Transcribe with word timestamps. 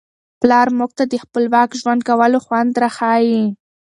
پلار 0.41 0.67
موږ 0.77 0.91
ته 0.97 1.03
د 1.11 1.13
خپلواک 1.23 1.69
ژوند 1.81 2.01
کولو 2.09 2.39
خوند 2.45 2.71
را 2.81 2.89
ښيي. 2.97 3.41